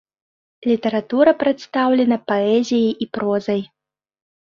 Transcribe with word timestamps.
Літаратура 0.71 1.35
прадстаўлена 1.45 2.17
паэзіяй 2.35 2.91
і 3.07 3.13
прозай. 3.19 3.61